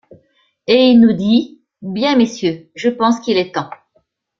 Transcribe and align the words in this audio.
Et 0.65 0.89
il 0.89 0.99
nous 0.99 1.13
dit, 1.13 1.61
“Bien 1.83 2.15
messieurs, 2.17 2.71
je 2.73 2.89
pense 2.89 3.19
qu’il 3.19 3.37
est 3.37 3.53
temps. 3.53 3.69